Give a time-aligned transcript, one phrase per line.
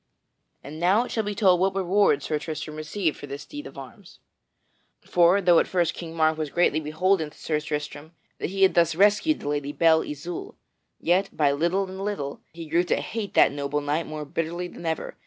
[0.63, 3.77] And now it shall be told what reward Sir Tristram received for this deed of
[3.77, 4.17] arms.
[5.01, 8.73] For, though at first King Mark was greatly beholden to Sir Tristram, that he had
[8.73, 10.55] thus rescued the Lady Belle Isoult,
[10.99, 14.87] yet, by little and little, he grew to hate that noble knight more bitterly than
[14.87, 15.17] ever.